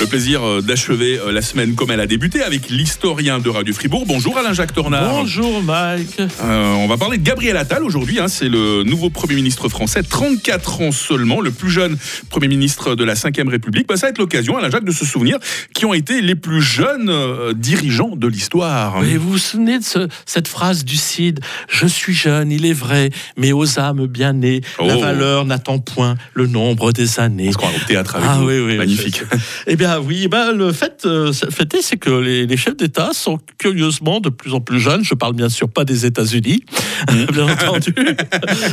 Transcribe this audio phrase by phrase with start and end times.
[0.00, 3.72] Le plaisir euh, d'achever euh, la semaine comme elle a débuté avec l'historien de Radio
[3.72, 4.04] Fribourg.
[4.06, 5.08] Bonjour Alain-Jacques Tornard.
[5.08, 6.18] Bonjour Mike.
[6.20, 8.18] Euh, on va parler de Gabriel Attal aujourd'hui.
[8.18, 8.26] hein.
[8.28, 11.96] c'est le nouveau Premier ministre français, 34 ans seulement, le plus jeune
[12.28, 13.86] Premier ministre de la Ve République.
[13.88, 15.38] Bah, ça va être l'occasion, Alain-Jacques, de se souvenir
[15.72, 19.00] qui ont été les plus jeunes euh, dirigeants de l'histoire.
[19.02, 23.10] Vous vous souvenez de ce- cette phrase du Cid Je suis jeune, il est vrai,
[23.36, 25.00] mais aux âmes bien nées, la Oh.
[25.00, 27.48] valeur n'attend point le nombre des années.
[27.48, 28.48] On se croit au théâtre avec Ah vous.
[28.48, 28.76] oui, oui.
[28.76, 29.22] Magnifique.
[29.66, 32.76] Eh bien, oui, ben, le fait, euh, le fait est, c'est que les, les chefs
[32.76, 35.04] d'État sont curieusement de plus en plus jeunes.
[35.04, 36.64] Je parle bien sûr pas des États-Unis,
[37.32, 37.94] bien entendu.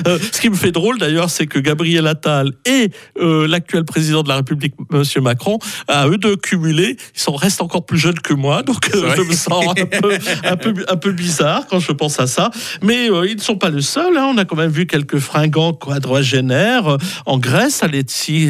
[0.07, 4.23] Euh, Ce qui me fait drôle d'ailleurs, c'est que Gabriel Attal et euh, l'actuel président
[4.23, 8.19] de la République, Monsieur Macron, à eux deux cumulés, ils sont, restent encore plus jeunes
[8.19, 8.63] que moi.
[8.63, 12.19] Donc, euh, je me sens un peu, un, peu, un peu bizarre quand je pense
[12.19, 12.49] à ça.
[12.81, 14.17] Mais ils ne sont pas les seuls.
[14.17, 14.29] hein.
[14.33, 18.49] On a quand même vu quelques fringants quadragénaires en Grèce, Alexis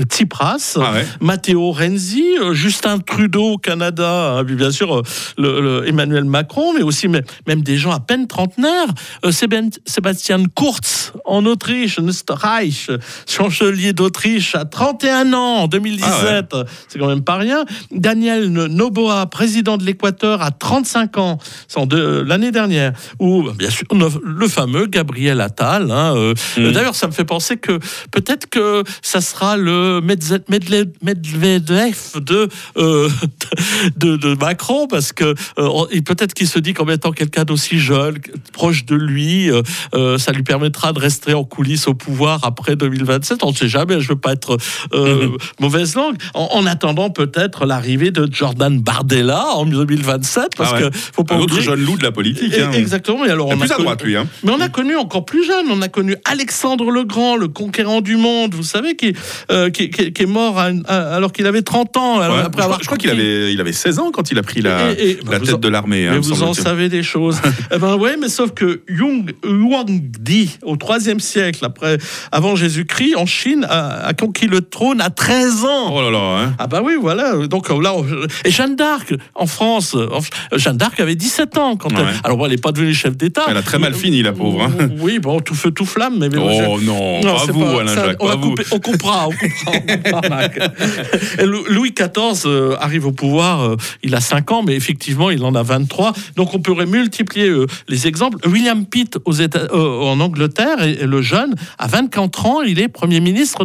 [0.00, 0.76] Tsipras.
[0.80, 1.06] Ah ouais.
[1.20, 5.02] Matteo Renzi, euh, Justin Trudeau au Canada, hein, puis bien sûr euh,
[5.38, 8.86] le, le Emmanuel Macron, mais aussi même, même des gens à peine trentenaires.
[9.24, 9.32] Euh,
[9.86, 12.88] Sébastien Kurz en Autriche, Österreich,
[13.28, 16.54] chancelier d'Autriche à 31 ans en 2017,
[16.88, 17.64] c'est quand même pas rien.
[17.90, 22.92] Daniel Noboa, président de l'Équateur à 35 ans, c'est l'année dernière.
[23.18, 23.84] Ou bien sûr
[24.22, 25.90] le fameux Gabriel Attal.
[25.90, 26.72] hein, euh, Mm.
[26.72, 27.78] D'ailleurs, ça me fait penser que
[28.10, 30.42] peut-être que ça sera le Medze-
[32.20, 33.08] De, euh,
[33.96, 38.18] de, de Macron, parce que euh, peut-être qu'il se dit qu'en mettant quelqu'un d'aussi jeune,
[38.52, 39.62] proche de lui, euh,
[39.94, 43.42] euh, ça lui permettra de rester en coulisses au pouvoir après 2027.
[43.44, 44.56] On ne sait jamais, je veux pas être
[44.92, 45.36] Mhm.
[45.60, 46.16] mauvaise langue.
[46.34, 50.90] En, en attendant peut-être l'arrivée de Jordan Bardella en 2027, parce Ah ouais.
[50.90, 52.52] que faut pas Un autre jeune loup de la politique.
[52.58, 52.72] Hein.
[52.72, 53.24] Exactement.
[53.24, 54.16] Et alors, on a à connu- droite, lui.
[54.16, 54.26] Hein.
[54.44, 58.00] mais on a connu encore plus jeune, on a connu Alexandre le Grand, le conquérant
[58.00, 59.12] du monde, vous savez, qui,
[59.72, 62.20] qui, qui- qui est mort à une- à- alors qu'il avait 30 ans.
[62.20, 64.30] alors, Ouais, après je, crois, avoir je crois qu'il avait, il avait 16 ans quand
[64.30, 66.06] il a pris la, Et- et- la vous tête en- de l'armée.
[66.06, 67.40] hein, Mais me vous en savez des choses.
[67.74, 71.98] eh ben ouais, mais sauf que Yung Huangdi, au 3e siècle, après,
[72.30, 75.90] avant Jésus-Christ, en Chine, a, a conquis le trône à 13 ans.
[75.94, 76.18] Oh là là.
[76.18, 76.54] hein.
[76.58, 77.46] Ah bah oui, voilà.
[77.46, 78.04] Donc là, on-
[78.44, 79.96] et Jeanne d'Arc en France,
[80.54, 81.96] Jeanne d'Arc avait 17 ans quand Ouais.
[82.00, 82.14] elle.
[82.24, 83.42] Alors bon, elle n'est pas devenue chef d'État.
[83.48, 84.62] Elle a très mal fini, la pauvre.
[84.62, 84.70] hein.
[85.00, 86.28] Oui, bon, tout feu, tout flamme, mais.
[86.28, 88.50] mais Oh non, Non, pas vous, pas- Alain ça, Jacques, on, pas vous.
[88.50, 89.72] couper- on coupera, on coupera,
[91.40, 95.30] on Lou- Louis XIV euh, arrive au pouvoir, euh, il a 5 ans, mais effectivement,
[95.30, 96.12] il en a 23.
[96.36, 98.38] Donc, on pourrait multiplier euh, les exemples.
[98.48, 103.20] William Pitt aux États, en Angleterre, et, le jeune, à 24 ans, il est Premier
[103.20, 103.64] ministre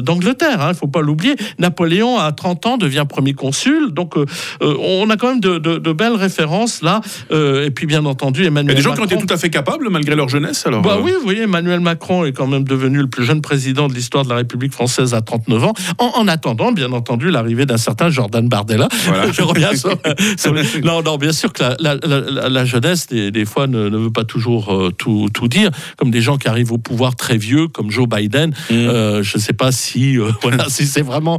[0.00, 0.58] d'Angleterre.
[0.62, 1.36] Il ne faut pas l'oublier.
[1.58, 3.92] Napoléon, à 30 ans, devient Premier consul.
[3.92, 4.14] Donc,
[4.60, 7.00] on a quand même de, de- de belles références là.
[7.30, 9.16] Et puis, bien entendu, Il y Emmanuel a des gens qui ont Macron.
[9.18, 10.66] été tout à fait capables malgré leur jeunesse.
[10.66, 13.88] Alors, Bah oui, vous voyez, Emmanuel Macron est quand même devenu le plus jeune président
[13.88, 17.66] de l'histoire de la République française à 39 ans, en, en attendant, bien entendu, l'arrivée
[17.66, 18.88] d'un certain Jordan Bardella.
[19.04, 19.30] Voilà.
[19.36, 19.94] Je reviens sur,
[20.38, 23.66] sur Non, non, bien sûr que la, la- la- la- la jeunesse, des, des fois,
[23.66, 26.78] ne, ne veut pas toujours euh, tout, tout dire, comme des gens qui arrivent au
[26.78, 28.50] pouvoir très vieux, comme Joe Biden.
[28.70, 28.72] Mm.
[28.74, 31.38] Euh, je ne sais pas si, euh, voilà, si c'est vraiment...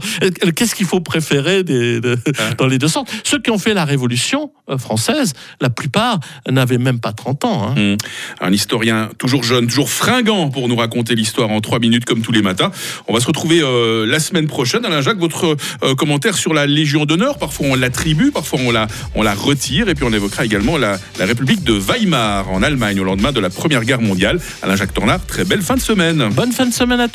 [0.56, 2.18] Qu'est-ce qu'il faut préférer des- de-
[2.60, 3.08] dans les deux sens?
[3.24, 7.70] Ceux qui ont fait la Révolution française, la plupart n'avaient même pas 30 ans.
[7.70, 7.76] hein.
[7.76, 7.98] Mmh.
[8.42, 12.32] Un historien toujours jeune, toujours fringant pour nous raconter l'histoire en trois minutes comme tous
[12.32, 12.72] les matins.
[13.08, 13.62] On va se retrouver
[14.06, 14.86] la semaine prochaine.
[14.92, 17.38] Alain Jacques, votre euh, commentaire sur la Légion d'honneur.
[17.38, 19.90] Parfois on l'attribue, parfois on la, on la retire.
[19.90, 23.40] Et puis on évoquera également la, la République de Weimar en Allemagne au lendemain de
[23.40, 24.40] la Première Guerre mondiale.
[24.62, 26.30] Alain Jacques Tornard, très belle fin de semaine.
[26.34, 27.10] Bonne fin de semaine à tous.